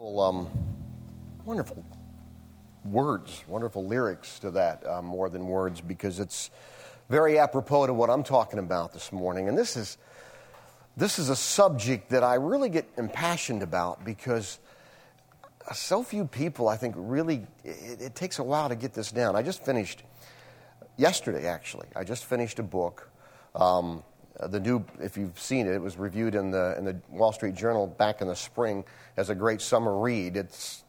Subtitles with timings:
[0.00, 0.48] Um,
[1.44, 1.84] wonderful
[2.86, 6.50] words, wonderful lyrics to that, uh, more than words, because it's
[7.10, 9.46] very apropos to what I'm talking about this morning.
[9.46, 9.98] And this is,
[10.96, 14.58] this is a subject that I really get impassioned about because
[15.74, 19.36] so few people, I think, really, it, it takes a while to get this down.
[19.36, 20.02] I just finished,
[20.96, 23.10] yesterday actually, I just finished a book.
[23.54, 24.02] Um,
[24.48, 27.54] the new, if you've seen it, it was reviewed in the, in the Wall Street
[27.54, 28.84] Journal back in the spring
[29.16, 30.36] as a great summer read.
[30.36, 30.84] It's,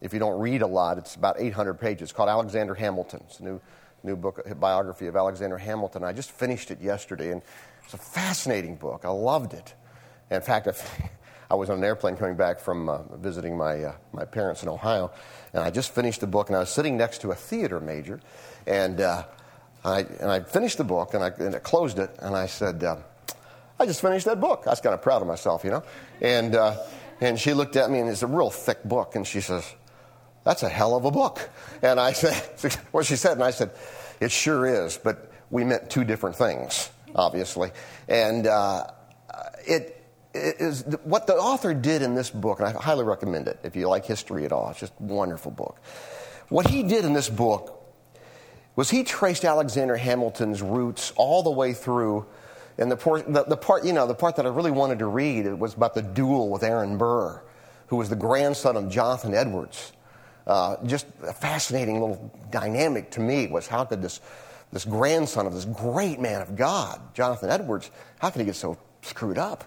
[0.00, 2.02] if you don't read a lot, it's about 800 pages.
[2.02, 3.22] It's called Alexander Hamilton.
[3.26, 3.60] It's a new,
[4.02, 6.04] new book, biography of Alexander Hamilton.
[6.04, 7.42] I just finished it yesterday, and
[7.84, 9.02] it's a fascinating book.
[9.04, 9.74] I loved it.
[10.30, 10.68] in fact,
[11.50, 14.68] I was on an airplane coming back from uh, visiting my, uh, my parents in
[14.68, 15.10] Ohio,
[15.52, 18.20] and I just finished the book, and I was sitting next to a theater major,
[18.66, 19.24] and, uh,
[19.84, 22.84] I, and I finished the book, and I, and I closed it, and I said,
[22.84, 22.96] uh,
[23.78, 24.64] I just finished that book.
[24.66, 25.82] I was kind of proud of myself, you know.
[26.20, 26.76] And, uh,
[27.20, 29.64] and she looked at me, and it's a real thick book, and she says,
[30.44, 31.48] That's a hell of a book.
[31.80, 33.70] And I said, What she said, and I said,
[34.20, 37.70] It sure is, but we meant two different things, obviously.
[38.06, 38.84] And uh,
[39.66, 43.60] it, it is what the author did in this book, and I highly recommend it
[43.62, 44.68] if you like history at all.
[44.70, 45.80] It's just a wonderful book.
[46.50, 47.79] What he did in this book
[48.76, 52.26] was he traced Alexander Hamilton's roots all the way through
[52.80, 52.96] and the,
[53.28, 55.94] the, the, part, you know, the part that I really wanted to read was about
[55.94, 57.42] the duel with Aaron Burr,
[57.88, 59.92] who was the grandson of Jonathan Edwards.
[60.46, 64.22] Uh, just a fascinating little dynamic to me was how could this,
[64.72, 68.78] this grandson of this great man of God, Jonathan Edwards, how could he get so
[69.02, 69.64] screwed up?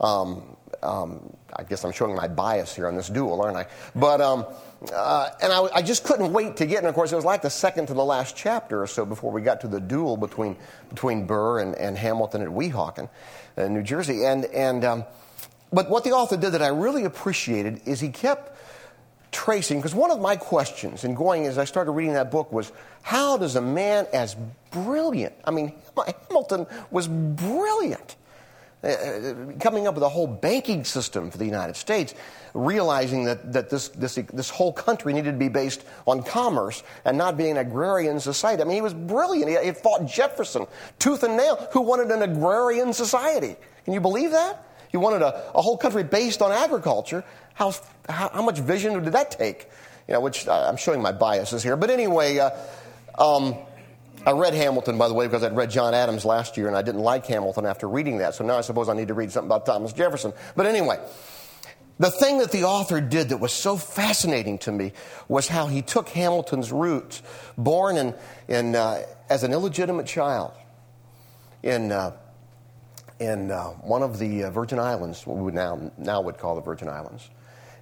[0.00, 3.66] Um, um, I guess I'm showing my bias here on this duel, aren't I?
[3.94, 4.46] But, um,
[4.92, 7.42] uh, and I, I, just couldn't wait to get, and of course, it was like
[7.42, 10.56] the second to the last chapter or so before we got to the duel between,
[10.90, 13.08] between Burr and, and Hamilton at Weehawken
[13.56, 14.24] in New Jersey.
[14.24, 15.04] And, and, um,
[15.72, 18.58] but what the author did that I really appreciated is he kept
[19.32, 22.70] tracing, because one of my questions in going as I started reading that book was
[23.02, 24.36] how does a man as
[24.70, 25.72] brilliant, I mean,
[26.28, 28.23] Hamilton was brilliant uh, uh,
[29.60, 32.14] coming up with a whole banking system for the United States,
[32.52, 37.16] realizing that, that this, this, this whole country needed to be based on commerce and
[37.16, 38.62] not being an agrarian society.
[38.62, 39.50] I mean, he was brilliant.
[39.50, 40.66] He, he fought Jefferson
[40.98, 43.56] tooth and nail, who wanted an agrarian society.
[43.84, 44.66] Can you believe that?
[44.90, 47.24] He wanted a, a whole country based on agriculture.
[47.54, 47.72] How,
[48.08, 49.68] how, how, much vision did that take?
[50.06, 51.76] You know, which uh, I'm showing my biases here.
[51.76, 52.50] But anyway, uh,
[53.18, 53.56] um,
[54.26, 56.82] I read Hamilton, by the way, because I'd read John Adams last year and I
[56.82, 58.34] didn't like Hamilton after reading that.
[58.34, 60.32] So now I suppose I need to read something about Thomas Jefferson.
[60.56, 60.98] But anyway,
[61.98, 64.92] the thing that the author did that was so fascinating to me
[65.28, 67.22] was how he took Hamilton's roots,
[67.58, 68.14] born in,
[68.48, 70.52] in, uh, as an illegitimate child
[71.62, 72.16] in, uh,
[73.20, 76.62] in uh, one of the uh, Virgin Islands, what we now, now would call the
[76.62, 77.28] Virgin Islands,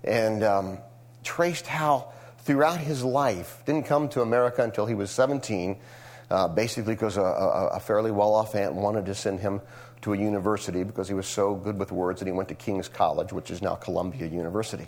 [0.05, 0.79] and um,
[1.23, 5.77] traced how throughout his life, didn't come to America until he was 17,
[6.33, 9.61] uh, basically because a, a, a fairly well off aunt wanted to send him
[10.01, 12.89] to a university because he was so good with words that he went to King's
[12.89, 14.87] College, which is now Columbia University.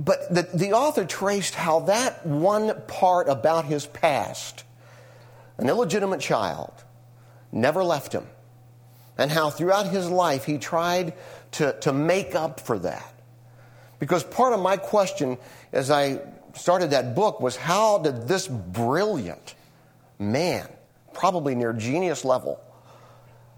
[0.00, 4.64] But the, the author traced how that one part about his past,
[5.58, 6.72] an illegitimate child,
[7.52, 8.26] never left him,
[9.16, 11.14] and how throughout his life he tried
[11.52, 13.14] to, to make up for that.
[14.00, 15.38] Because part of my question
[15.72, 16.20] as I
[16.54, 19.54] started that book was how did this brilliant
[20.18, 20.68] man,
[21.12, 22.60] probably near genius level,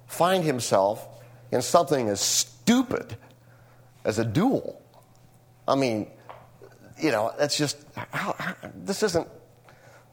[0.06, 1.06] find himself
[1.50, 3.16] in something as stupid
[4.04, 4.80] as a duel?
[5.66, 6.10] I mean,
[7.00, 9.28] you know, that's just how, how, this isn't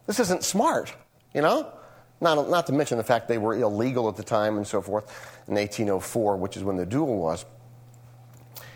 [0.07, 0.93] this isn't smart,
[1.33, 1.71] you know.
[2.19, 5.05] Not, not to mention the fact they were illegal at the time and so forth
[5.47, 7.45] in 1804, which is when the duel was.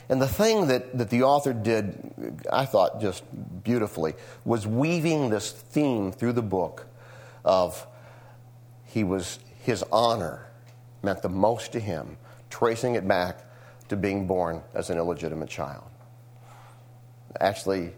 [0.09, 3.23] And the thing that, that the author did, I thought just
[3.63, 6.85] beautifully, was weaving this theme through the book
[7.43, 7.87] of
[8.85, 10.47] he was his honor
[11.01, 12.17] meant the most to him,
[12.49, 13.39] tracing it back
[13.89, 15.83] to being born as an illegitimate child.
[17.39, 17.93] Actually,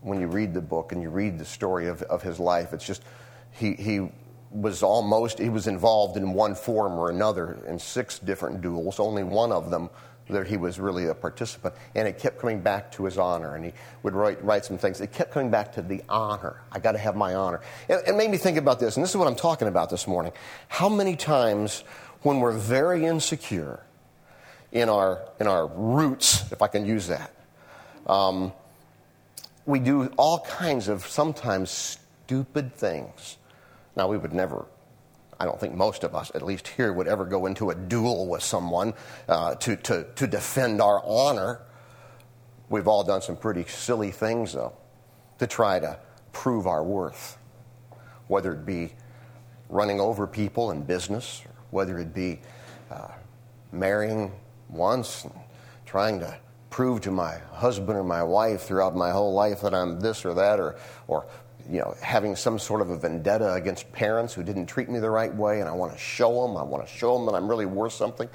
[0.00, 2.86] when you read the book and you read the story of, of his life, it's
[2.86, 3.02] just
[3.52, 4.08] he, he
[4.50, 8.98] was almost he was involved in one form or another in six different duels.
[8.98, 9.90] Only one of them
[10.30, 11.74] that he was really a participant.
[11.94, 13.54] And it kept coming back to his honor.
[13.54, 13.72] And he
[14.02, 15.00] would write, write some things.
[15.00, 16.60] It kept coming back to the honor.
[16.72, 17.60] I got to have my honor.
[17.88, 18.96] And it made me think about this.
[18.96, 20.32] And this is what I'm talking about this morning.
[20.68, 21.84] How many times
[22.22, 23.80] when we're very insecure
[24.72, 27.32] in our, in our roots, if I can use that,
[28.06, 28.52] um,
[29.66, 33.36] we do all kinds of sometimes stupid things.
[33.96, 34.66] Now, we would never
[35.40, 38.28] I don't think most of us, at least here, would ever go into a duel
[38.28, 38.92] with someone
[39.26, 41.62] uh, to, to, to defend our honor.
[42.68, 44.74] We've all done some pretty silly things, though,
[45.38, 45.98] to try to
[46.32, 47.38] prove our worth,
[48.28, 48.92] whether it be
[49.70, 52.40] running over people in business, whether it be
[52.90, 53.08] uh,
[53.72, 54.32] marrying
[54.68, 55.32] once and
[55.86, 56.36] trying to
[56.68, 60.34] prove to my husband or my wife throughout my whole life that I'm this or
[60.34, 60.76] that, or,
[61.08, 61.26] or
[61.68, 65.10] you know, having some sort of a vendetta against parents who didn't treat me the
[65.10, 67.48] right way, and I want to show them, I want to show them that I'm
[67.48, 68.28] really worth something.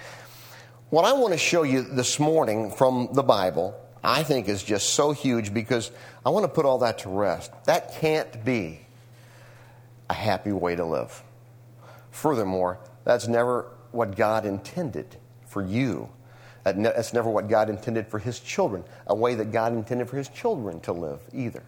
[0.89, 4.93] What I want to show you this morning from the Bible, I think is just
[4.93, 5.91] so huge because
[6.25, 7.51] I want to put all that to rest.
[7.65, 8.81] That can't be
[10.09, 11.23] a happy way to live.
[12.11, 15.17] Furthermore, that's never what God intended
[15.47, 16.09] for you.
[16.63, 20.29] That's never what God intended for His children, a way that God intended for His
[20.29, 21.63] children to live either.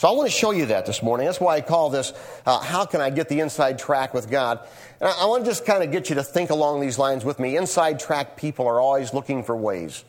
[0.00, 1.26] So I want to show you that this morning.
[1.26, 2.14] That's why I call this,
[2.46, 4.66] uh, How Can I Get the Inside Track with God?
[4.98, 7.22] And I, I want to just kind of get you to think along these lines
[7.22, 7.58] with me.
[7.58, 10.02] Inside track people are always looking for ways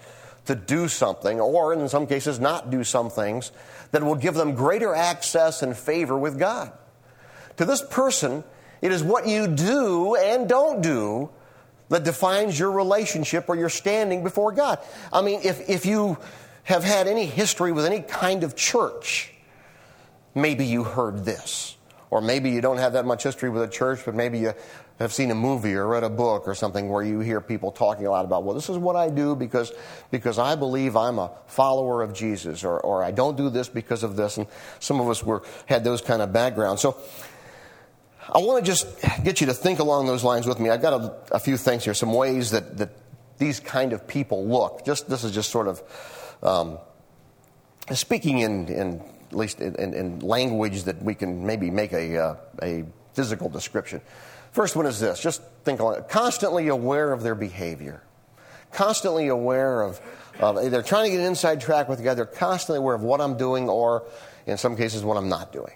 [0.45, 3.51] to do something, or in some cases, not do some things
[3.91, 6.71] that will give them greater access and favor with God.
[7.57, 8.45] To this person,
[8.81, 11.31] it is what you do and don't do
[11.89, 14.79] that defines your relationship or your standing before God.
[15.11, 16.17] I mean, if, if you
[16.63, 19.33] have had any history with any kind of church,
[20.35, 21.77] maybe you heard this.
[22.09, 24.53] Or maybe you don't have that much history with a church, but maybe you
[24.99, 28.05] have seen a movie or read a book or something where you hear people talking
[28.05, 29.71] a lot about, well, this is what I do because,
[30.11, 34.03] because I believe I'm a follower of Jesus, or, or I don't do this because
[34.03, 34.37] of this.
[34.37, 34.45] And
[34.79, 36.81] some of us were, had those kind of backgrounds.
[36.81, 36.97] So
[38.29, 38.87] I want to just
[39.23, 40.69] get you to think along those lines with me.
[40.69, 42.89] I've got a, a, few things here, some ways that, that
[43.37, 44.85] these kind of people look.
[44.85, 45.81] Just This is just sort of
[46.43, 46.77] um,
[47.93, 49.01] speaking in, in,
[49.31, 52.83] at least in, in, language that we can maybe make a, uh, a
[53.13, 54.01] physical description.
[54.51, 56.09] First one is this just think along it.
[56.09, 58.03] Constantly aware of their behavior.
[58.73, 60.01] Constantly aware of,
[60.39, 62.17] of, they're trying to get an inside track with God.
[62.17, 64.03] They're constantly aware of what I'm doing or,
[64.45, 65.73] in some cases, what I'm not doing.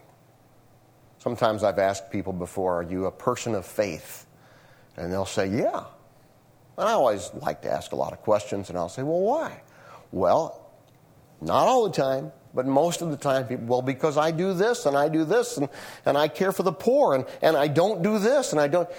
[1.19, 4.25] Sometimes I've asked people before, Are you a person of faith?
[4.97, 5.85] And they'll say, Yeah.
[6.77, 9.61] And I always like to ask a lot of questions, and I'll say, Well, why?
[10.11, 10.69] Well,
[11.41, 14.85] not all the time, but most of the time, people, well, because I do this
[14.85, 15.67] and I do this and,
[16.05, 18.89] and I care for the poor and, and I don't do this and I don't.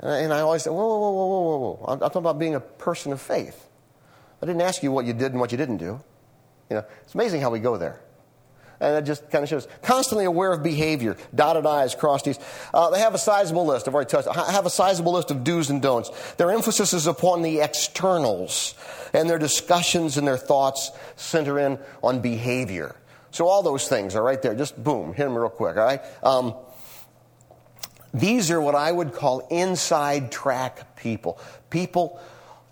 [0.00, 1.84] And I always say, whoa, whoa, whoa, whoa, whoa, whoa.
[1.86, 3.68] I'm, I'm talking about being a person of faith.
[4.42, 6.00] I didn't ask you what you did and what you didn't do.
[6.70, 8.00] You know, it's amazing how we go there.
[8.80, 12.38] And it just kind of shows constantly aware of behavior, dotted I's, crossed T's.
[12.72, 13.88] Uh, they have a sizable list.
[13.88, 14.28] I've already touched.
[14.34, 16.10] Have a sizable list of do's and don'ts.
[16.34, 18.74] Their emphasis is upon the externals,
[19.12, 22.96] and their discussions and their thoughts center in on behavior.
[23.30, 24.54] So all those things are right there.
[24.54, 25.76] Just boom, hit them real quick.
[25.76, 26.00] All right.
[26.22, 26.54] Um,
[28.12, 31.40] these are what I would call inside track people.
[31.68, 32.20] People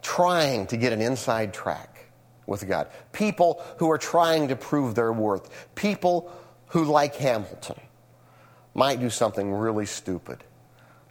[0.02, 1.91] trying to get an inside track
[2.46, 2.88] with God.
[3.12, 5.74] People who are trying to prove their worth.
[5.74, 6.32] People
[6.68, 7.80] who, like Hamilton,
[8.74, 10.42] might do something really stupid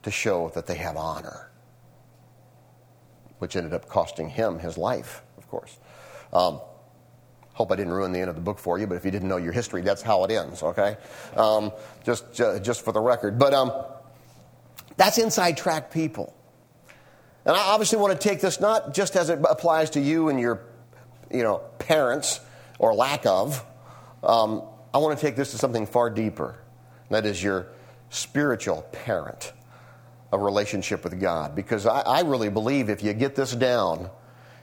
[0.03, 1.51] to show that they have honor,
[3.39, 5.77] which ended up costing him his life, of course.
[6.33, 6.59] Um,
[7.53, 9.29] hope I didn't ruin the end of the book for you, but if you didn't
[9.29, 10.97] know your history, that's how it ends, okay?
[11.35, 11.71] Um,
[12.03, 13.37] just, just for the record.
[13.37, 13.71] But um,
[14.97, 16.35] that's inside track people.
[17.45, 20.39] And I obviously want to take this not just as it applies to you and
[20.39, 20.63] your
[21.33, 22.39] you know, parents
[22.79, 23.63] or lack of,
[24.23, 26.57] um, I want to take this to something far deeper.
[27.09, 27.67] That is your
[28.09, 29.53] spiritual parent,
[30.31, 31.55] a relationship with God.
[31.55, 34.09] Because I, I really believe if you get this down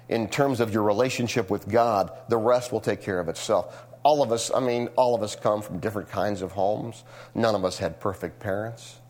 [0.09, 3.87] in terms of your relationship with God, the rest will take care of itself.
[4.03, 7.05] All of us, I mean, all of us come from different kinds of homes.
[7.35, 9.01] None of us had perfect parents.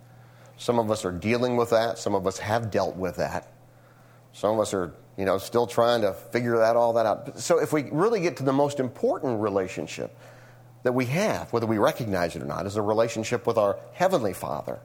[0.57, 1.99] Some of us are dealing with that.
[1.99, 3.53] Some of us have dealt with that.
[4.33, 7.41] Some of us are you know, still trying to figure that all that out.
[7.41, 10.17] So if we really get to the most important relationship
[10.85, 14.33] that we have, whether we recognize it or not, is a relationship with our Heavenly
[14.33, 14.79] Father.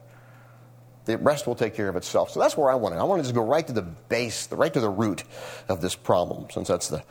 [1.04, 2.30] The rest will take care of itself.
[2.30, 2.98] So that's where I want it.
[2.98, 5.22] I want to just go right to the base, right to the root
[5.68, 7.04] of this problem, since that's the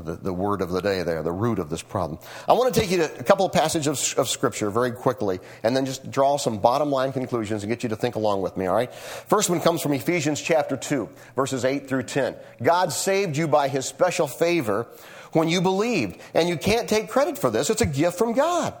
[0.00, 2.18] the, the word of the day there, the root of this problem.
[2.48, 5.40] I want to take you to a couple of passages of, of, Scripture very quickly,
[5.62, 8.56] and then just draw some bottom line conclusions and get you to think along with
[8.56, 8.92] me, all right?
[8.94, 12.36] First one comes from Ephesians chapter 2, verses 8 through 10.
[12.62, 14.86] God saved you by his special favor
[15.32, 17.70] when you believed, and you can't take credit for this.
[17.70, 18.74] It's a gift from God.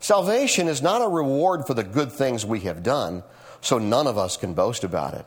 [0.00, 3.22] Salvation is not a reward for the good things we have done,
[3.60, 5.24] so none of us can boast about it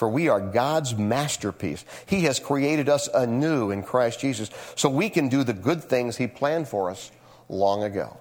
[0.00, 1.84] for we are God's masterpiece.
[2.06, 6.16] He has created us anew in Christ Jesus so we can do the good things
[6.16, 7.12] He planned for us
[7.50, 8.16] long ago.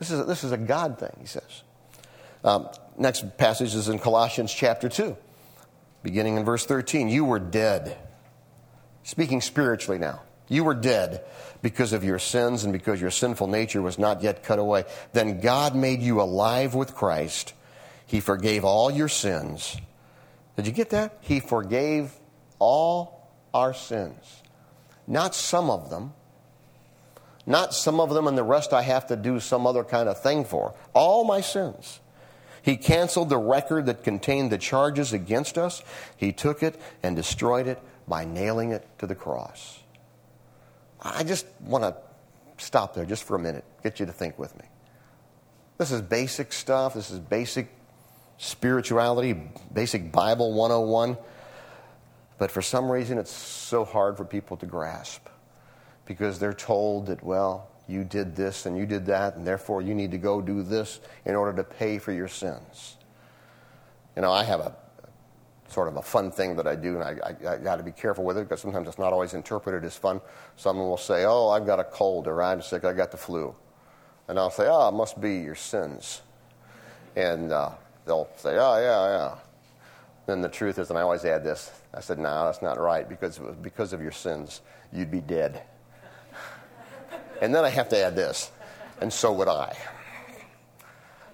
[0.00, 1.62] This is a, this is a God thing, he says.
[2.42, 5.16] Um, next passage is in Colossians chapter 2,
[6.02, 7.08] beginning in verse 13.
[7.08, 7.96] You were dead.
[9.04, 10.22] Speaking spiritually now.
[10.48, 11.24] You were dead
[11.62, 14.82] because of your sins and because your sinful nature was not yet cut away.
[15.12, 17.54] Then God made you alive with Christ.
[18.04, 19.76] He forgave all your sins.
[20.58, 21.18] Did you get that?
[21.20, 22.10] He forgave
[22.58, 24.42] all our sins.
[25.06, 26.14] Not some of them.
[27.46, 30.20] Not some of them and the rest I have to do some other kind of
[30.20, 30.74] thing for.
[30.94, 32.00] All my sins.
[32.60, 35.80] He canceled the record that contained the charges against us.
[36.16, 36.74] He took it
[37.04, 39.78] and destroyed it by nailing it to the cross.
[41.00, 41.94] I just want to
[42.56, 44.64] stop there just for a minute, get you to think with me.
[45.76, 46.94] This is basic stuff.
[46.94, 47.70] This is basic
[48.38, 49.34] spirituality,
[49.72, 51.18] basic Bible 101.
[52.38, 55.28] But for some reason, it's so hard for people to grasp
[56.06, 59.94] because they're told that, well, you did this and you did that, and therefore you
[59.94, 62.96] need to go do this in order to pay for your sins.
[64.14, 64.74] You know, I have a
[65.68, 67.92] sort of a fun thing that I do, and I, I, I got to be
[67.92, 70.20] careful with it because sometimes it's not always interpreted as fun.
[70.56, 73.54] Someone will say, Oh, I've got a cold, or I'm sick, I got the flu.
[74.28, 76.22] And I'll say, Oh, it must be your sins.
[77.16, 77.70] And uh,
[78.08, 79.34] they'll say, Oh, yeah, yeah.
[80.26, 83.08] Then the truth is, and I always add this I said, No, that's not right
[83.08, 84.60] because, because of your sins,
[84.92, 85.62] you'd be dead.
[87.40, 88.50] and then I have to add this,
[89.00, 89.76] and so would I.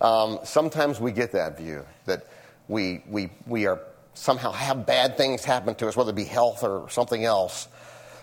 [0.00, 2.26] Um, sometimes we get that view that
[2.68, 3.80] we, we, we are
[4.14, 7.68] somehow have bad things happen to us, whether it be health or something else.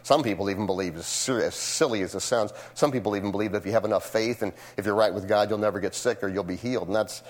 [0.03, 3.65] Some people even believe, as silly as it sounds, some people even believe that if
[3.65, 6.27] you have enough faith and if you're right with God, you'll never get sick or
[6.27, 6.87] you'll be healed.
[6.87, 7.21] And that's,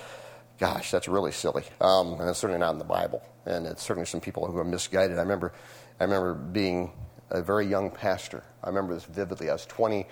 [0.61, 1.63] gosh, that's really silly.
[1.81, 3.23] Um, and it's certainly not in the Bible.
[3.47, 5.17] And it's certainly some people who are misguided.
[5.17, 5.53] I remember,
[5.99, 6.91] I remember being
[7.31, 8.43] a very young pastor.
[8.63, 9.49] I remember this vividly.
[9.49, 10.05] I was 20,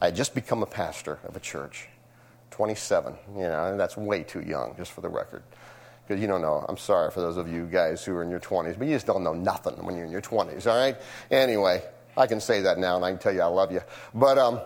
[0.00, 1.88] I had just become a pastor of a church.
[2.52, 5.42] 27, you know, and that's way too young, just for the record
[6.06, 6.64] because you don't know.
[6.68, 9.06] I'm sorry for those of you guys who are in your 20s, but you just
[9.06, 10.96] don't know nothing when you're in your 20s, all right?
[11.32, 11.82] Anyway,
[12.16, 13.80] I can say that now and I can tell you I love you.
[14.14, 14.60] But, um,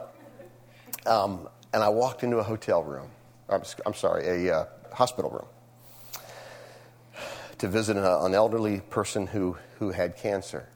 [1.06, 3.08] um, and I walked into a hotel room,
[3.48, 5.46] I'm, I'm sorry, a uh, hospital room
[7.58, 10.66] to visit a, an elderly person who, who had cancer.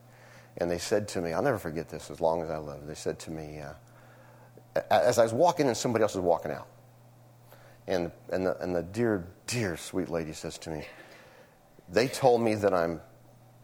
[0.58, 2.86] And they said to me, I'll never forget this as long as I live.
[2.86, 6.68] They said to me, uh, as I was walking in, somebody else was walking out.
[7.86, 10.84] And, and, the, and the dear, dear sweet lady says to me,
[11.88, 13.00] They told me that I'm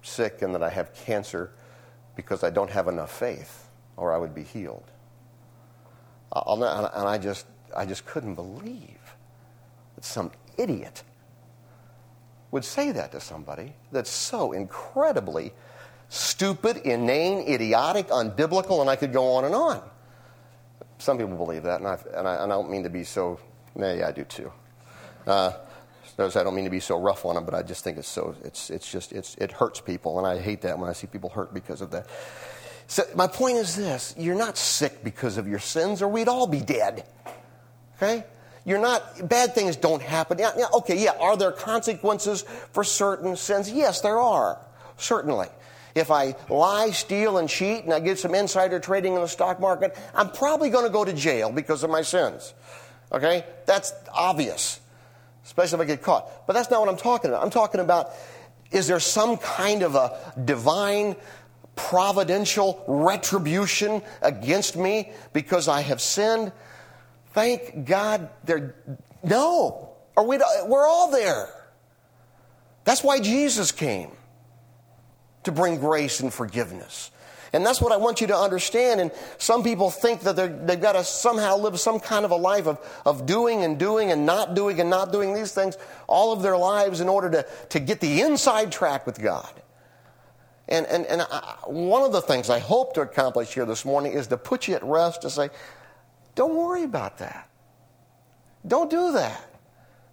[0.03, 1.53] sick and that I have cancer
[2.17, 4.91] because I don't have enough faith or I would be healed.
[6.35, 8.99] and I just, I just couldn't believe
[9.95, 11.03] that some idiot
[12.51, 15.53] would say that to somebody that's so incredibly
[16.09, 19.81] stupid, inane, idiotic, unbiblical, and I could go on and on.
[20.99, 23.39] Some people believe that, and, and, I, and I don't mean to be so
[23.77, 24.53] yeah, I do too.
[25.27, 25.53] Uh,
[26.19, 28.35] I don't mean to be so rough on them, but I just think it's so,
[28.45, 31.31] it's, it's just, it's, it hurts people, and I hate that when I see people
[31.31, 32.09] hurt because of that.
[32.89, 36.47] So my point is this you're not sick because of your sins, or we'd all
[36.47, 37.07] be dead.
[37.97, 38.25] Okay?
[38.65, 40.39] You're not, bad things don't happen.
[40.39, 43.71] Yeah, yeah, okay, yeah, are there consequences for certain sins?
[43.71, 44.59] Yes, there are,
[44.97, 45.49] certainly.
[45.95, 49.61] If I lie, steal, and cheat, and I get some insider trading in the stock
[49.61, 52.55] market, I'm probably going to go to jail because of my sins.
[53.11, 53.45] Okay?
[53.67, 54.79] That's obvious,
[55.45, 56.47] especially if I get caught.
[56.47, 57.43] But that's not what I'm talking about.
[57.43, 58.13] I'm talking about
[58.71, 61.17] is there some kind of a divine,
[61.75, 66.53] providential retribution against me because I have sinned?
[67.33, 68.75] Thank God there.
[69.23, 69.91] No.
[70.17, 71.49] Or we we're all there.
[72.85, 74.11] That's why Jesus came
[75.45, 77.11] to bring grace and forgiveness.
[77.53, 79.01] And that's what I want you to understand.
[79.01, 82.67] And some people think that they've got to somehow live some kind of a life
[82.67, 86.43] of, of doing and doing and not doing and not doing these things all of
[86.43, 89.51] their lives in order to, to get the inside track with God.
[90.69, 94.13] And, and, and I, one of the things I hope to accomplish here this morning
[94.13, 95.51] is to put you at rest to say,
[96.35, 97.49] don't worry about that.
[98.67, 99.47] Don't do that.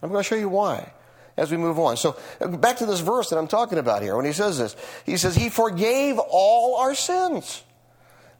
[0.02, 0.92] I'm going to show you why
[1.38, 1.98] as we move on.
[1.98, 4.76] So back to this verse that I'm talking about here when he says this.
[5.06, 7.64] He says, He forgave all our sins.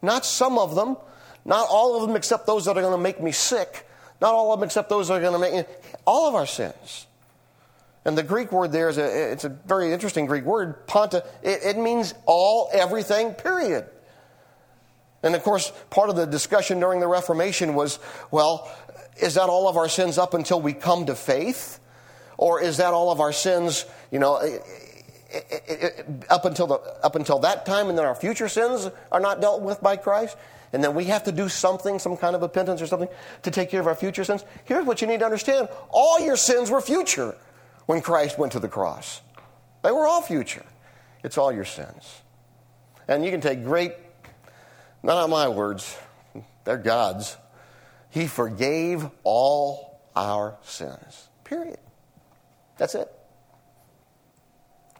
[0.02, 0.96] Not some of them,
[1.44, 3.86] not all of them except those that are going to make me sick,
[4.20, 5.64] not all of them except those that are going to make me,
[6.04, 7.06] all of our sins.
[8.04, 11.24] And the Greek word there is a, it's a very interesting Greek word, panta.
[11.42, 13.86] It, it means all, everything, period.
[15.22, 17.98] And of course, part of the discussion during the Reformation was,
[18.30, 18.70] well,
[19.20, 21.80] is that all of our sins up until we come to faith?
[22.36, 24.36] Or is that all of our sins, you know,
[26.30, 29.62] up until, the, up until that time and then our future sins are not dealt
[29.62, 30.36] with by Christ?
[30.72, 33.08] And then we have to do something, some kind of repentance or something
[33.42, 34.44] to take care of our future sins?
[34.64, 37.34] Here's what you need to understand all your sins were future
[37.86, 39.22] when Christ went to the cross.
[39.82, 40.64] They were all future.
[41.24, 42.22] It's all your sins.
[43.08, 43.94] And you can take great
[45.08, 45.96] Not my words,
[46.64, 47.34] they're God's.
[48.10, 51.28] He forgave all our sins.
[51.44, 51.78] Period.
[52.76, 53.10] That's it.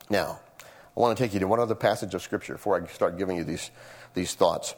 [0.08, 0.64] Now, I
[1.00, 3.44] want to take you to one other passage of Scripture before I start giving you
[3.44, 3.70] these,
[4.14, 4.74] these thoughts.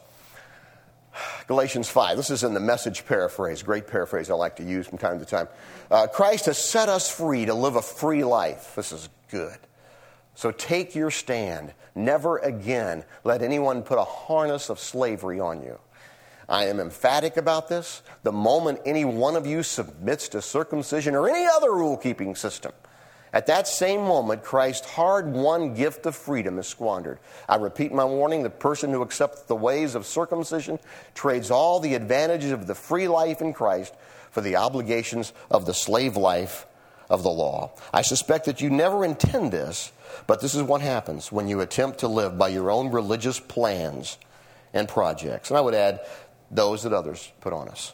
[1.47, 2.17] Galatians 5.
[2.17, 5.25] This is in the message paraphrase, great paraphrase I like to use from time to
[5.25, 5.47] time.
[5.89, 8.73] Uh, Christ has set us free to live a free life.
[8.75, 9.57] This is good.
[10.35, 11.73] So take your stand.
[11.93, 15.79] Never again let anyone put a harness of slavery on you.
[16.47, 18.01] I am emphatic about this.
[18.23, 22.73] The moment any one of you submits to circumcision or any other rule keeping system,
[23.33, 27.19] at that same moment, Christ's hard won gift of freedom is squandered.
[27.47, 30.79] I repeat my warning the person who accepts the ways of circumcision
[31.15, 33.93] trades all the advantages of the free life in Christ
[34.31, 36.65] for the obligations of the slave life
[37.11, 37.71] of the law.
[37.93, 39.91] I suspect that you never intend this,
[40.27, 44.17] but this is what happens when you attempt to live by your own religious plans
[44.73, 45.51] and projects.
[45.51, 45.99] And I would add,
[46.49, 47.93] those that others put on us.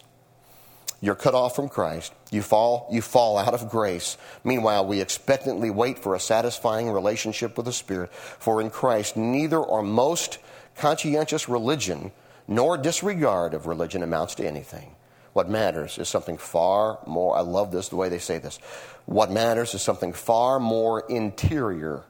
[1.00, 2.12] You're cut off from Christ.
[2.32, 4.18] You fall, you fall out of grace.
[4.44, 8.12] Meanwhile, we expectantly wait for a satisfying relationship with the Spirit.
[8.14, 10.40] For in Christ, neither are most
[10.76, 12.12] conscientious religion
[12.48, 14.96] nor disregard of religion amounts to anything.
[15.38, 18.58] What matters is something far more, I love this, the way they say this.
[19.06, 22.06] What matters is something far more interior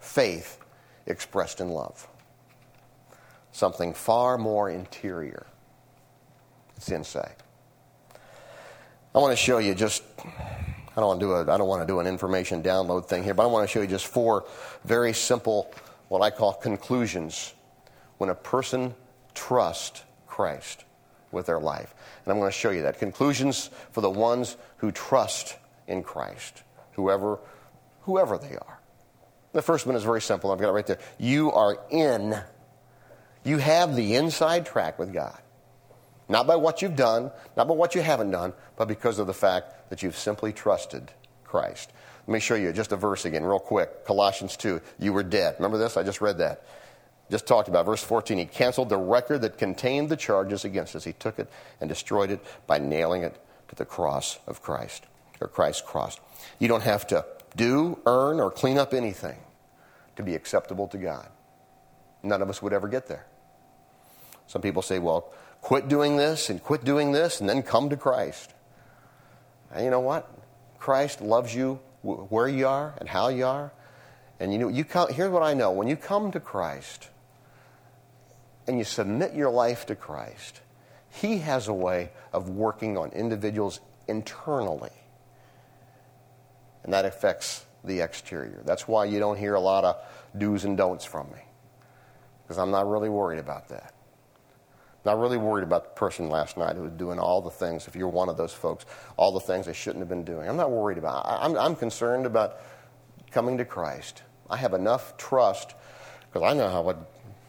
[0.00, 0.58] faith
[1.06, 2.08] expressed in love.
[3.52, 5.46] Something far more interior.
[6.76, 7.36] It's inside.
[9.14, 11.82] I want to show you just I don't want to do a I don't want
[11.82, 14.44] to do an information download thing here, but I want to show you just four
[14.84, 15.72] very simple
[16.08, 17.54] what I call conclusions
[18.18, 18.96] when a person
[19.34, 20.84] trusts Christ
[21.32, 21.94] with their life.
[22.24, 22.98] And I'm going to show you that.
[22.98, 26.62] Conclusions for the ones who trust in Christ,
[26.92, 27.40] whoever
[28.02, 28.78] whoever they are.
[29.52, 30.50] The first one is very simple.
[30.50, 30.98] I've got it right there.
[31.18, 32.40] You are in
[33.44, 35.38] you have the inside track with God.
[36.28, 39.34] Not by what you've done, not by what you haven't done, but because of the
[39.34, 41.10] fact that you've simply trusted
[41.44, 41.92] Christ.
[42.26, 44.04] Let me show you just a verse again, real quick.
[44.06, 44.80] Colossians 2.
[45.00, 45.56] You were dead.
[45.58, 45.96] Remember this?
[45.96, 46.64] I just read that.
[47.32, 48.36] Just talked about verse 14.
[48.36, 51.02] He canceled the record that contained the charges against us.
[51.02, 51.48] He took it
[51.80, 55.06] and destroyed it by nailing it to the cross of Christ,
[55.40, 56.20] or Christ's cross.
[56.58, 57.24] You don't have to
[57.56, 59.38] do, earn, or clean up anything
[60.16, 61.26] to be acceptable to God.
[62.22, 63.24] None of us would ever get there.
[64.46, 67.96] Some people say, well, quit doing this and quit doing this and then come to
[67.96, 68.52] Christ.
[69.72, 70.30] And you know what?
[70.78, 73.72] Christ loves you where you are and how you are.
[74.38, 75.70] And you know, you come, here's what I know.
[75.72, 77.08] When you come to Christ
[78.66, 80.60] and you submit your life to Christ,
[81.10, 84.90] He has a way of working on individuals internally.
[86.84, 88.62] And that affects the exterior.
[88.64, 89.96] That's why you don't hear a lot of
[90.36, 91.40] do's and don'ts from me.
[92.42, 93.94] Because I'm not really worried about that.
[95.04, 97.96] Not really worried about the person last night who was doing all the things, if
[97.96, 100.48] you're one of those folks, all the things they shouldn't have been doing.
[100.48, 102.58] I'm not worried about I'm, I'm concerned about
[103.32, 104.22] coming to Christ.
[104.48, 105.74] I have enough trust
[106.32, 106.98] because I know how what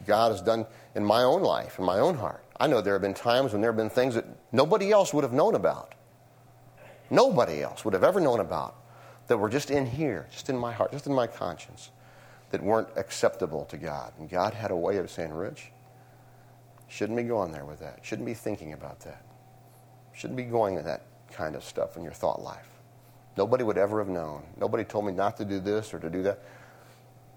[0.08, 2.43] God has done in my own life, in my own heart.
[2.60, 5.23] I know there have been times when there have been things that nobody else would
[5.23, 5.95] have known about.
[7.10, 8.75] Nobody else would have ever known about
[9.27, 11.91] that were just in here, just in my heart, just in my conscience,
[12.51, 14.13] that weren't acceptable to God.
[14.19, 15.71] And God had a way of saying, Rich,
[16.93, 18.01] Shouldn't be going there with that.
[18.03, 19.25] Shouldn't be thinking about that.
[20.13, 22.69] Shouldn't be going to that kind of stuff in your thought life.
[23.36, 24.43] Nobody would ever have known.
[24.60, 26.38] Nobody told me not to do this or to do that.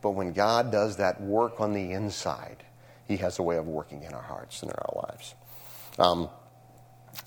[0.03, 2.65] But when God does that work on the inside,
[3.07, 5.35] He has a way of working in our hearts and in our lives.
[5.99, 6.29] Um,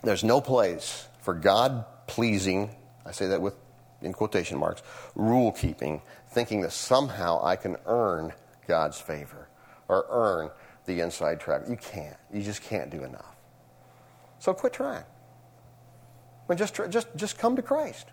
[0.03, 3.55] there's no place for God pleasing, I say that with
[4.01, 4.81] in quotation marks,
[5.15, 8.33] rule keeping, thinking that somehow I can earn
[8.67, 9.49] God's favor
[9.87, 10.51] or earn
[10.85, 11.63] the inside track.
[11.69, 12.15] You can't.
[12.33, 13.35] You just can't do enough.
[14.39, 15.03] So quit trying.
[15.03, 15.03] I
[16.47, 18.07] mean, just, just, just come to Christ.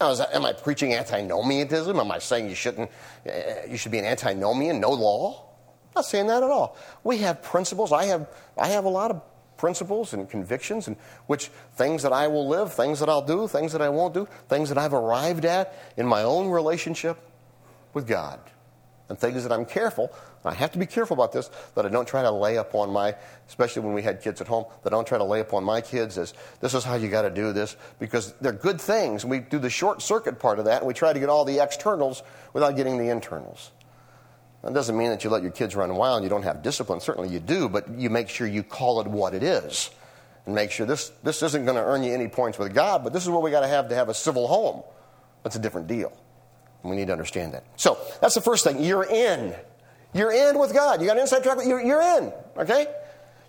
[0.00, 2.00] Now, that, am I preaching antinomianism?
[2.00, 2.90] Am I saying you shouldn't,
[3.26, 3.30] uh,
[3.68, 5.49] you should be an antinomian, no law?
[5.94, 6.76] Not saying that at all.
[7.02, 7.92] We have principles.
[7.92, 9.22] I have, I have a lot of
[9.56, 13.72] principles and convictions, and which things that I will live, things that I'll do, things
[13.72, 17.18] that I won't do, things that I've arrived at in my own relationship
[17.92, 18.40] with God
[19.10, 20.10] and things that I'm careful.
[20.44, 23.14] I have to be careful about this, that I don't try to lay upon my,
[23.48, 25.82] especially when we had kids at home, that I don't try to lay upon my
[25.82, 29.26] kids as this is how you got to do this, because they're good things.
[29.26, 31.58] We do the short circuit part of that, and we try to get all the
[31.58, 32.22] externals
[32.54, 33.72] without getting the internals.
[34.62, 37.00] That doesn't mean that you let your kids run wild and you don't have discipline.
[37.00, 39.90] Certainly you do, but you make sure you call it what it is.
[40.44, 43.12] And make sure this, this isn't going to earn you any points with God, but
[43.12, 44.82] this is what we got to have to have a civil home.
[45.42, 46.12] That's a different deal.
[46.82, 47.64] We need to understand that.
[47.76, 48.82] So that's the first thing.
[48.82, 49.54] You're in.
[50.12, 51.00] You're in with God.
[51.00, 51.58] You got an inside track.
[51.64, 52.32] You're, you're in.
[52.56, 52.86] Okay.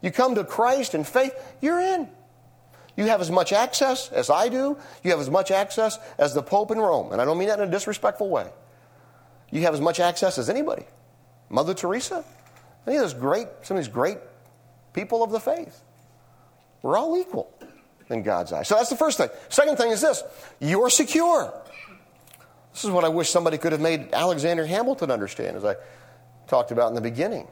[0.01, 2.09] You come to Christ in faith, you're in.
[2.97, 4.77] You have as much access as I do.
[5.03, 7.11] You have as much access as the Pope in Rome.
[7.11, 8.49] And I don't mean that in a disrespectful way.
[9.49, 10.85] You have as much access as anybody.
[11.51, 12.23] Mother Teresa,
[12.87, 14.17] any of those great, some of these great
[14.93, 15.81] people of the faith.
[16.81, 17.51] We're all equal
[18.09, 18.67] in God's eyes.
[18.67, 19.29] So that's the first thing.
[19.49, 20.23] Second thing is this
[20.59, 21.53] you're secure.
[22.73, 25.75] This is what I wish somebody could have made Alexander Hamilton understand, as I
[26.47, 27.47] talked about in the beginning.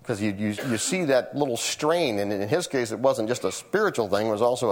[0.00, 3.44] Because you, you, you see that little strain, and in his case, it wasn't just
[3.44, 4.70] a spiritual thing, it was also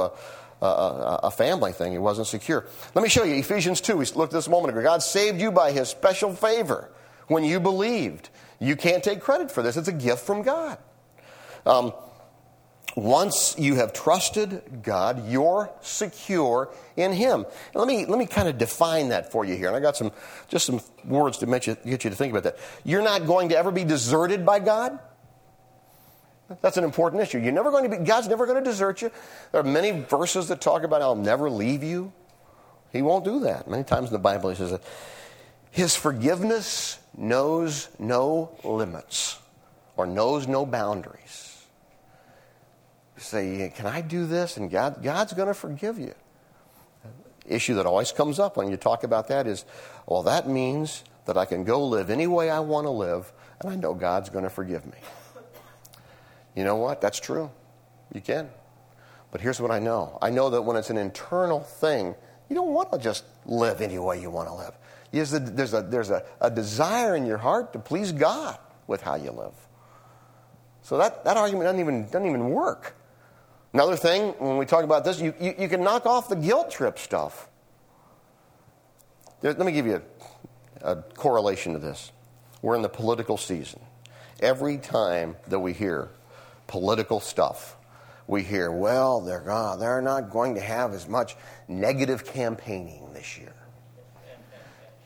[0.63, 1.93] a, a, a, family thing.
[1.93, 2.65] He wasn't secure.
[2.95, 3.99] Let me show you Ephesians 2.
[3.99, 4.83] We looked at this a moment ago.
[4.83, 6.91] God saved you by his special favor
[7.29, 8.31] when you believed.
[8.59, 10.79] You can't take credit for this, it's a gift from God.
[11.65, 11.93] Um,
[12.97, 17.47] once you have trusted God, you're secure in Him.
[17.75, 19.69] let me, let me kind of define that for you here.
[19.69, 20.11] And I got some,
[20.49, 22.59] just some words to you, get you to think about that.
[22.85, 24.99] You're not going to ever be deserted by God.
[26.63, 27.39] That's an important issue.
[27.39, 29.11] You're never going to be, God's never going to desert you.
[29.53, 32.13] There are many verses that talk about I'll never leave you.
[32.91, 33.69] He won't do that.
[33.69, 34.83] Many times in the Bible, He says that
[35.71, 39.39] His forgiveness knows no limits
[39.97, 41.67] or knows no boundaries
[43.17, 44.57] You say, Can I do this?
[44.57, 46.15] And God, God's going to forgive you.
[47.47, 49.65] Issue that always comes up when you talk about that is,
[50.07, 53.71] well, that means that I can go live any way I want to live, and
[53.71, 54.99] I know God's going to forgive me.
[56.55, 57.01] You know what?
[57.01, 57.51] That's true.
[58.13, 58.51] You can.
[59.31, 62.15] But here's what I know I know that when it's an internal thing,
[62.49, 64.73] you don't want to just live any way you want to live.
[65.11, 69.03] There's a, there's, a, there's a, a desire in your heart to please God with
[69.03, 69.55] how you live.
[70.83, 72.97] So that, that argument doesn't even, doesn't even work.
[73.73, 76.71] Another thing, when we talk about this, you, you, you can knock off the guilt
[76.71, 77.49] trip stuff.
[79.41, 80.03] There, let me give you
[80.83, 82.13] a, a correlation to this.
[82.63, 83.81] We're in the political season.
[84.41, 86.09] Every time that we hear
[86.67, 87.77] political stuff,
[88.27, 89.43] we hear, well, they're,
[89.79, 93.55] they're not going to have as much negative campaigning this year.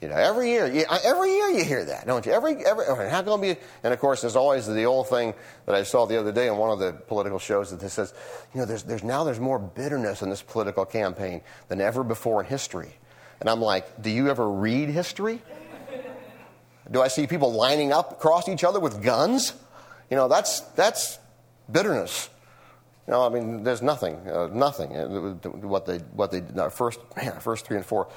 [0.02, 0.64] You know, every year,
[1.04, 2.32] every year you hear that, don't you?
[2.32, 3.54] Every, every, how can be?
[3.84, 5.32] And of course, there's always the old thing
[5.66, 8.12] that I saw the other day on one of the political shows that says,
[8.52, 12.40] you know, there's, there's now there's more bitterness in this political campaign than ever before
[12.40, 12.92] in history.
[13.38, 15.40] And I'm like, do you ever read history?
[16.90, 19.52] Do I see people lining up across each other with guns?
[20.10, 21.20] You know, that's that's
[21.70, 22.28] bitterness.
[23.06, 24.96] No, I mean, there's nothing, uh, nothing.
[24.96, 28.08] Uh, what they, what they, no, first, man, first three and four,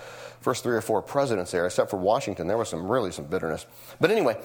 [0.41, 3.65] first three or four presidents there, except for Washington, there was some really some bitterness.
[3.99, 4.37] But anyway,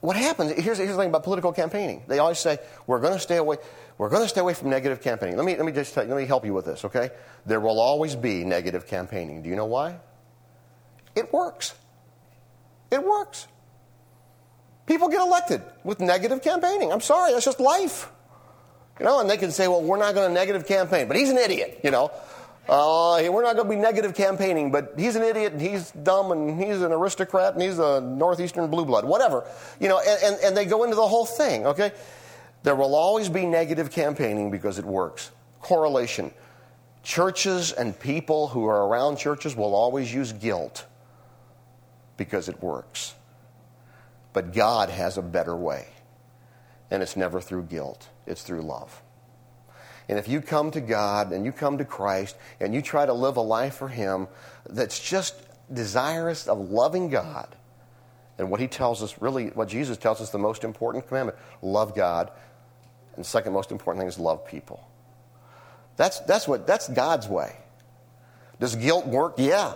[0.00, 0.52] what happens?
[0.52, 2.02] Here's, here's the thing about political campaigning.
[2.08, 3.58] They always say we're going to stay away.
[3.98, 5.36] We're going to stay away from negative campaigning.
[5.36, 7.10] Let me, let me just you, let me help you with this, okay?
[7.44, 9.42] There will always be negative campaigning.
[9.42, 10.00] Do you know why?
[11.14, 11.74] It works.
[12.90, 13.46] It works.
[14.86, 16.90] People get elected with negative campaigning.
[16.90, 18.10] I'm sorry, that's just life.
[18.98, 21.30] You know, and they can say, well, we're not going to negative campaign, but he's
[21.30, 22.10] an idiot, you know.
[22.68, 26.30] Uh, we're not going to be negative campaigning, but he's an idiot and he's dumb
[26.30, 29.44] and he's an aristocrat and he's a northeastern blue blood, whatever.
[29.80, 31.92] You know, and, and, and they go into the whole thing, okay?
[32.62, 35.32] There will always be negative campaigning because it works.
[35.60, 36.32] Correlation.
[37.02, 40.86] Churches and people who are around churches will always use guilt
[42.16, 43.14] because it works.
[44.32, 45.88] But God has a better way,
[46.92, 49.02] and it's never through guilt it's through love.
[50.08, 53.12] And if you come to God and you come to Christ and you try to
[53.12, 54.28] live a life for Him
[54.68, 55.34] that's just
[55.72, 57.56] desirous of loving God,
[58.38, 61.94] and what He tells us, really, what Jesus tells us, the most important commandment love
[61.94, 62.30] God.
[63.16, 64.86] And second most important thing is love people.
[65.96, 67.56] That's, that's, what, that's God's way.
[68.60, 69.34] Does guilt work?
[69.38, 69.74] Yeah.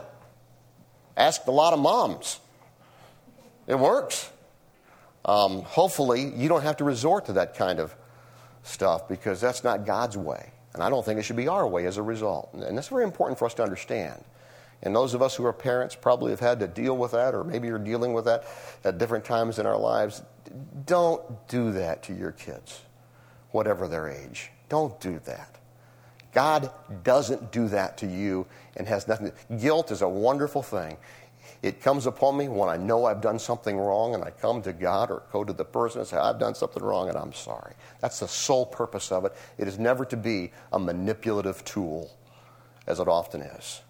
[1.17, 2.41] Ask a lot of moms.
[3.67, 4.31] It works.
[5.27, 7.95] Um, hopefully, you don't have to resort to that kind of
[8.63, 10.53] stuff because that's not God's way.
[10.73, 12.51] And I don't think it should be our way as a result.
[12.55, 14.23] And that's very important for us to understand.
[14.83, 17.45] And those of us who are parents probably have had to deal with that, or
[17.45, 18.45] maybe you're dealing with that
[18.85, 20.23] at different times in our lives.
[20.85, 22.83] Don't do that to your kids,
[23.51, 24.51] whatever their age.
[24.69, 25.57] Don't do that.
[26.35, 26.71] God
[27.03, 29.33] doesn't do that to you and has nothing.
[29.59, 30.99] Guilt is a wonderful thing.
[31.63, 34.73] It comes upon me when I know I've done something wrong and I come to
[34.73, 37.75] God or go to the person and say, I've done something wrong and I'm sorry.
[38.01, 39.33] That's the sole purpose of it.
[39.59, 42.11] It is never to be a manipulative tool,
[42.87, 43.81] as it often is.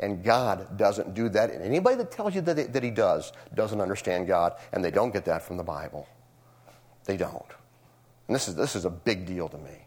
[0.00, 1.50] And God doesn't do that.
[1.50, 4.90] And anybody that tells you that, it, that He does doesn't understand God, and they
[4.90, 6.08] don't get that from the Bible.
[7.04, 7.46] They don't.
[8.26, 9.86] And this is, this is a big deal to me.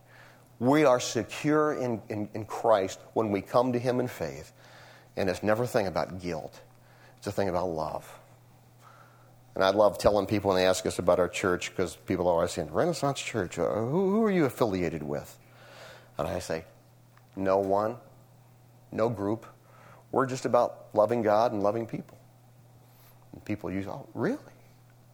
[0.60, 4.54] We are secure in, in, in Christ when we come to Him in faith,
[5.18, 6.62] and it's never a thing about guilt.
[7.18, 8.12] It's a thing about love.
[9.56, 12.52] And I love telling people when they ask us about our church because people always
[12.52, 15.36] saying, Renaissance Church, uh, who, who are you affiliated with?
[16.20, 16.64] And I say,
[17.36, 17.96] no one,
[18.92, 19.48] no group.
[20.12, 22.20] We're just about loving God and loving people.
[23.34, 24.38] And people use, oh, really?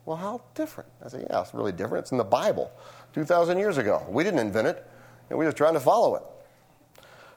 [0.06, 0.90] Well, how different?
[1.04, 2.04] I say, yeah, it's really different.
[2.04, 2.72] It's in the Bible
[3.14, 4.06] 2,000 years ago.
[4.10, 4.86] We didn't invent it,
[5.30, 6.24] and we're just trying to follow it.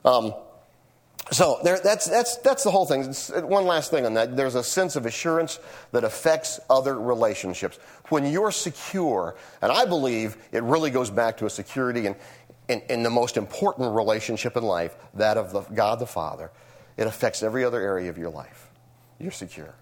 [0.05, 0.35] Um,
[1.33, 3.09] so there, that's, that's, that's the whole thing.
[3.35, 4.37] Uh, one last thing on that.
[4.37, 5.59] There's a sense of assurance
[5.93, 7.79] that affects other relationships.
[8.09, 12.17] When you're secure, and I believe it really goes back to a security in,
[12.69, 16.51] in, in the most important relationship in life, that of the, God the Father,
[16.97, 18.71] it affects every other area of your life.
[19.19, 19.75] You're secure.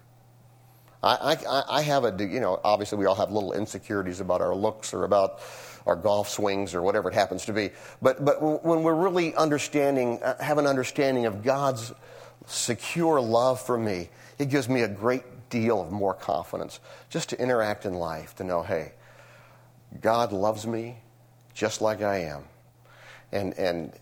[1.03, 4.55] I, I, I have a, you know, obviously we all have little insecurities about our
[4.55, 5.39] looks or about
[5.85, 7.69] our golf swings or whatever it happens to be.
[8.01, 11.93] But, but when we're really understanding, uh, have an understanding of God's
[12.47, 16.79] secure love for me, it gives me a great deal of more confidence
[17.09, 18.93] just to interact in life, to know, hey,
[20.01, 20.97] God loves me
[21.53, 22.43] just like I am.
[23.31, 23.93] And, and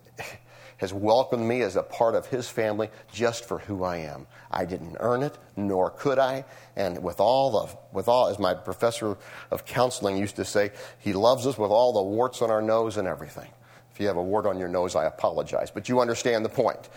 [0.83, 4.27] has welcomed me as a part of his family just for who I am.
[4.51, 6.43] I didn't earn it, nor could I.
[6.75, 9.15] And with all the, with all, as my professor
[9.49, 12.97] of counseling used to say, he loves us with all the warts on our nose
[12.97, 13.49] and everything.
[13.93, 15.71] If you have a wart on your nose, I apologize.
[15.71, 16.89] But you understand the point,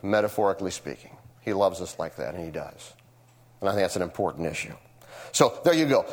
[0.00, 1.16] metaphorically speaking.
[1.40, 2.92] He loves us like that, and he does.
[3.60, 4.74] And I think that's an important issue.
[5.32, 6.06] So there you go.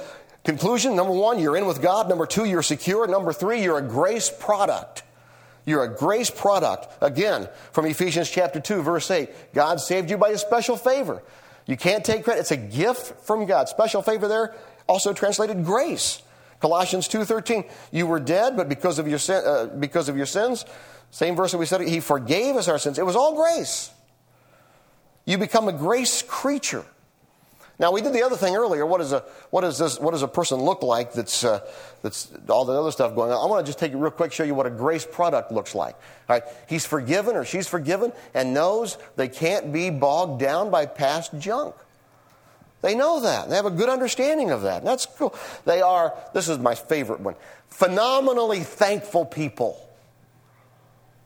[0.43, 2.09] Conclusion number one, you're in with God.
[2.09, 3.05] Number two, you're secure.
[3.05, 5.03] Number three, you're a grace product.
[5.65, 6.87] You're a grace product.
[7.01, 9.53] Again, from Ephesians chapter 2, verse 8.
[9.53, 11.21] God saved you by a special favor.
[11.67, 12.41] You can't take credit.
[12.41, 13.69] It's a gift from God.
[13.69, 14.55] Special favor there,
[14.87, 16.21] also translated grace.
[16.59, 17.69] Colossians 2.13.
[17.91, 20.65] You were dead, but because of your, sin, uh, because of your sins,
[21.09, 22.97] same verse that we said, He forgave us our sins.
[22.97, 23.91] It was all grace.
[25.25, 26.85] You become a grace creature.
[27.81, 28.85] Now, we did the other thing earlier.
[28.85, 31.67] What, is a, what, is this, what does a person look like that's, uh,
[32.03, 33.43] that's all the other stuff going on?
[33.43, 35.73] I want to just take it real quick, show you what a grace product looks
[35.73, 35.95] like.
[36.29, 36.43] All right?
[36.69, 41.73] He's forgiven or she's forgiven and knows they can't be bogged down by past junk.
[42.83, 43.49] They know that.
[43.49, 44.83] They have a good understanding of that.
[44.83, 45.33] That's cool.
[45.65, 47.33] They are, this is my favorite one,
[47.69, 49.89] phenomenally thankful people.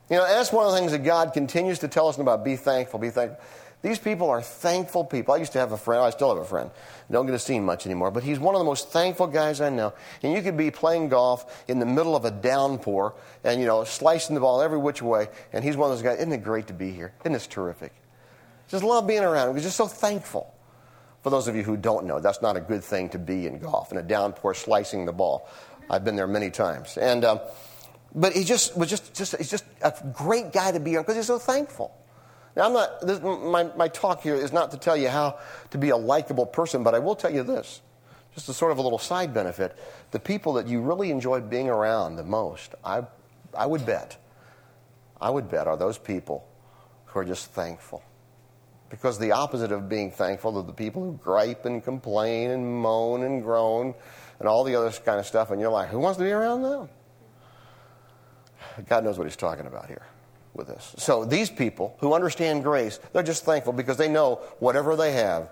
[0.09, 2.55] You know, that's one of the things that God continues to tell us about be
[2.55, 3.43] thankful, be thankful.
[3.85, 5.35] These people are thankful people.
[5.35, 6.71] I used to have a friend, I still have a friend.
[7.11, 9.61] don't get to see him much anymore, but he's one of the most thankful guys
[9.61, 9.93] I know.
[10.23, 13.83] And you could be playing golf in the middle of a downpour and, you know,
[13.83, 16.17] slicing the ball every which way, and he's one of those guys.
[16.17, 17.13] Isn't it great to be here?
[17.21, 17.93] Isn't this terrific?
[18.69, 19.55] Just love being around him.
[19.55, 20.51] He's just so thankful.
[21.21, 23.59] For those of you who don't know, that's not a good thing to be in
[23.59, 25.47] golf, in a downpour slicing the ball.
[25.91, 26.97] I've been there many times.
[26.97, 27.39] And, um,
[28.15, 31.17] but he just was just, just, he's just a great guy to be around because
[31.17, 31.95] he's so thankful.
[32.55, 35.39] Now, I'm not, this, my, my talk here is not to tell you how
[35.71, 37.81] to be a likable person, but I will tell you this,
[38.33, 39.77] just a sort of a little side benefit.
[40.11, 43.03] The people that you really enjoy being around the most, I,
[43.53, 44.17] I would bet,
[45.19, 46.47] I would bet are those people
[47.05, 48.01] who are just thankful.
[48.89, 53.23] Because the opposite of being thankful are the people who gripe and complain and moan
[53.23, 53.93] and groan
[54.39, 56.61] and all the other kind of stuff, and you're like, who wants to be around
[56.61, 56.89] them?
[58.87, 60.03] God knows what he's talking about here
[60.55, 60.95] with this.
[60.97, 65.51] So these people who understand grace, they're just thankful because they know whatever they have,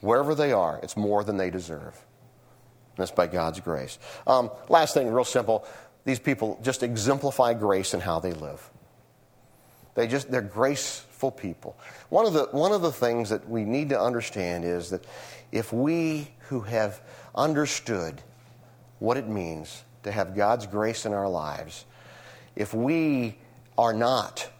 [0.00, 1.82] wherever they are, it's more than they deserve.
[1.84, 3.98] And that's by God's grace.
[4.26, 5.66] Um, last thing, real simple.
[6.04, 8.70] These people just exemplify grace in how they live.
[9.94, 11.76] They just they're graceful people.
[12.08, 15.04] One of the one of the things that we need to understand is that
[15.50, 17.00] if we who have
[17.34, 18.22] understood
[19.00, 21.84] what it means to have God's grace in our lives,
[22.54, 23.36] if we
[23.78, 24.50] are not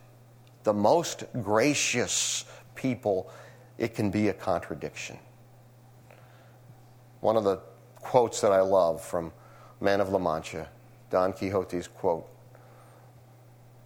[0.63, 2.45] the most gracious
[2.77, 3.31] people,
[3.77, 5.19] it can be a contradiction.
[7.21, 7.57] One of the
[7.97, 9.33] quotes that I love from
[9.81, 10.69] Man of La Mancha,
[11.11, 12.27] Don Quixote's quote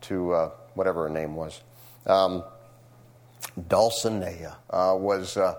[0.02, 1.62] to uh, whatever her name was,
[2.06, 2.44] um,
[3.68, 5.54] Dulcinea, uh, was, uh,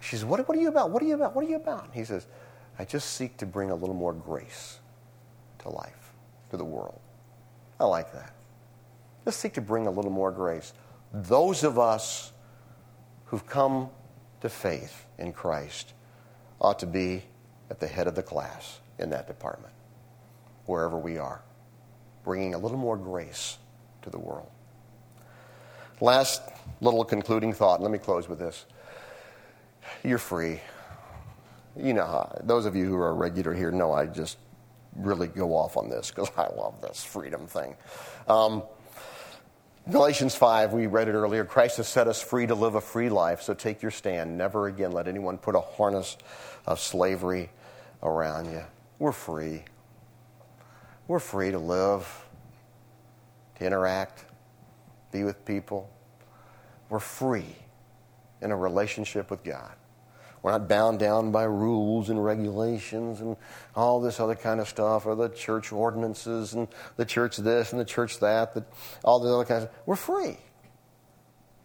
[0.00, 0.90] she says, what, what are you about?
[0.90, 1.34] What are you about?
[1.34, 1.88] What are you about?
[1.92, 2.26] He says,
[2.78, 4.78] I just seek to bring a little more grace
[5.60, 6.12] to life,
[6.50, 7.00] to the world.
[7.80, 8.34] I like that.
[9.28, 10.72] Let's seek to bring a little more grace.
[11.12, 12.32] Those of us
[13.26, 13.90] who've come
[14.40, 15.92] to faith in Christ
[16.62, 17.24] ought to be
[17.68, 19.74] at the head of the class in that department,
[20.64, 21.42] wherever we are,
[22.24, 23.58] bringing a little more grace
[24.00, 24.48] to the world.
[26.00, 26.40] Last
[26.80, 28.64] little concluding thought, let me close with this.
[30.02, 30.58] You're free.
[31.76, 34.38] You know, how, those of you who are regular here know I just
[34.96, 37.76] really go off on this because I love this freedom thing.
[38.26, 38.62] Um,
[39.90, 41.46] Galatians 5, we read it earlier.
[41.46, 44.36] Christ has set us free to live a free life, so take your stand.
[44.36, 46.18] Never again let anyone put a harness
[46.66, 47.48] of slavery
[48.02, 48.62] around you.
[48.98, 49.62] We're free.
[51.06, 52.06] We're free to live,
[53.58, 54.26] to interact,
[55.10, 55.88] be with people.
[56.90, 57.56] We're free
[58.42, 59.72] in a relationship with God.
[60.48, 63.36] We're not bound down by rules and regulations and
[63.76, 67.78] all this other kind of stuff, or the church ordinances and the church this and
[67.78, 68.64] the church that, that
[69.04, 70.38] all the other kinds of We're free.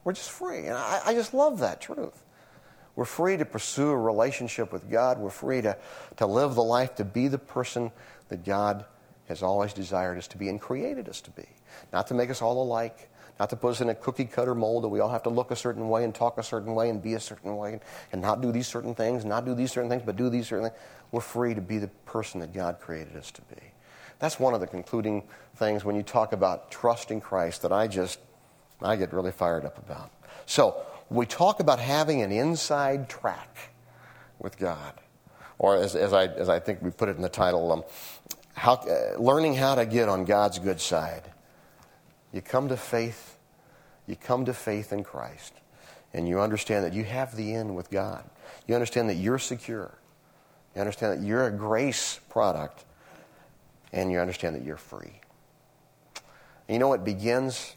[0.03, 0.65] We're just free.
[0.65, 2.25] And I, I just love that truth.
[2.97, 5.17] We're free to pursue a relationship with God.
[5.17, 5.77] We're free to,
[6.17, 7.89] to live the life, to be the person
[8.27, 8.83] that God
[9.29, 11.47] has always desired us to be and created us to be.
[11.93, 14.83] Not to make us all alike, not to put us in a cookie cutter mold
[14.83, 17.01] that we all have to look a certain way and talk a certain way and
[17.01, 17.79] be a certain way
[18.11, 20.69] and not do these certain things, not do these certain things, but do these certain
[20.69, 20.79] things.
[21.11, 23.61] We're free to be the person that God created us to be.
[24.19, 25.23] That's one of the concluding
[25.55, 28.19] things when you talk about trusting Christ that I just,
[28.81, 30.11] I get really fired up about.
[30.45, 33.57] So, we talk about having an inside track
[34.39, 34.93] with God,
[35.59, 37.83] or as, as, I, as I think we put it in the title, um,
[38.55, 41.23] how, uh, learning how to get on God's good side.
[42.33, 43.37] You come to faith,
[44.07, 45.53] you come to faith in Christ,
[46.13, 48.27] and you understand that you have the end with God.
[48.67, 49.95] You understand that you're secure.
[50.75, 52.85] You understand that you're a grace product,
[53.91, 55.21] and you understand that you're free.
[56.67, 57.75] And you know what begins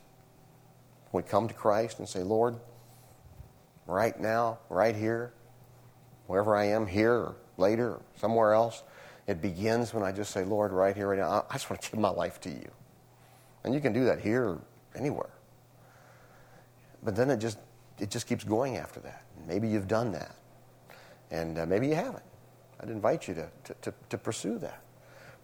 [1.11, 2.57] when we come to Christ and say, Lord,
[3.87, 5.33] right now, right here,
[6.27, 8.83] wherever I am, here or later or somewhere else,
[9.27, 11.91] it begins when I just say, Lord, right here, right now, I just want to
[11.91, 12.71] give my life to you.
[13.67, 14.61] And you can do that here or
[14.95, 15.31] anywhere.
[17.03, 17.59] But then it just,
[17.99, 19.25] it just keeps going after that.
[19.47, 20.37] Maybe you've done that.
[21.33, 22.23] And uh, maybe you haven't.
[22.81, 24.83] I'd invite you to, to, to, to, pursue that.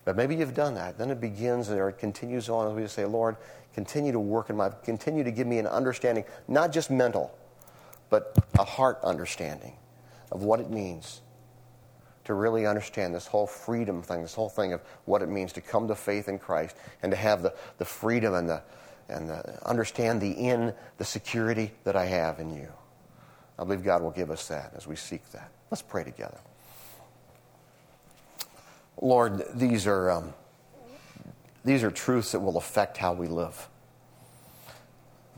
[0.04, 0.98] But maybe you've done that.
[0.98, 3.36] Then it begins or it continues on as we say, Lord,
[3.74, 7.36] continue to work in my, continue to give me an understanding, not just mental,
[8.08, 9.76] but a heart understanding
[10.30, 11.21] of what it means
[12.24, 15.60] to really understand this whole freedom thing, this whole thing of what it means to
[15.60, 18.62] come to faith in Christ and to have the, the freedom and the,
[19.08, 22.68] and the, understand the in, the security that I have in you.
[23.58, 25.50] I believe God will give us that as we seek that.
[25.70, 26.38] Let's pray together.
[29.00, 30.32] Lord, these are, um,
[31.64, 33.68] these are truths that will affect how we live.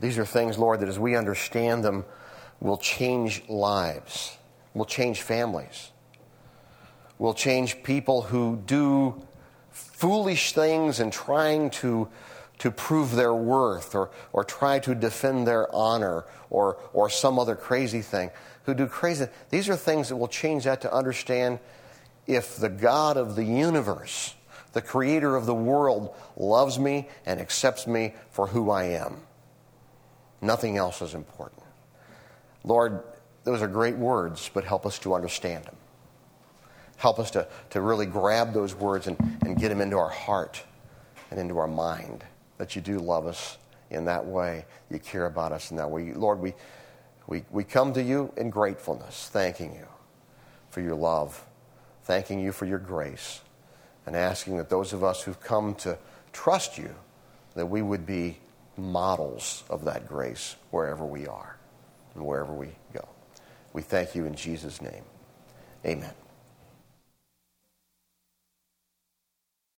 [0.00, 2.04] These are things, Lord, that as we understand them,
[2.60, 4.36] will change lives,
[4.74, 5.90] will change families
[7.18, 9.22] will change people who do
[9.70, 12.09] foolish things and trying to,
[12.59, 17.57] to prove their worth or, or try to defend their honor or, or some other
[17.57, 18.31] crazy thing,
[18.64, 19.27] who do crazy.
[19.50, 21.59] These are things that will change that to understand
[22.27, 24.35] if the God of the universe,
[24.72, 29.18] the creator of the world, loves me and accepts me for who I am.
[30.40, 31.62] Nothing else is important.
[32.64, 33.03] Lord,
[33.44, 35.77] those are great words, but help us to understand them.
[36.96, 40.62] Help us to, to really grab those words and, and get them into our heart
[41.30, 42.24] and into our mind
[42.59, 43.59] that you do love us
[43.90, 44.64] in that way.
[44.90, 46.12] You care about us in that way.
[46.12, 46.54] Lord, we,
[47.26, 49.87] we, we come to you in gratefulness, thanking you
[50.70, 51.44] for your love,
[52.04, 53.40] thanking you for your grace,
[54.07, 55.98] and asking that those of us who've come to
[56.33, 56.94] trust you,
[57.54, 58.38] that we would be
[58.76, 61.57] models of that grace wherever we are
[62.14, 63.09] and wherever we go.
[63.72, 65.04] We thank you in Jesus' name.
[65.85, 66.23] Amen.